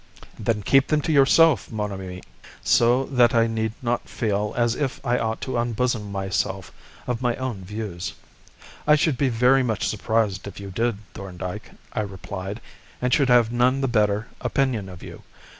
[0.39, 2.23] "Then keep them to yourself, mon ami,
[2.63, 6.71] so that I need not feel as if I ought to unbosom myself
[7.05, 8.15] of my own views."
[8.87, 12.61] "I should be very much surprised if you did, Thorndyke," I replied,
[12.99, 15.21] "and should have none the better opinion of you.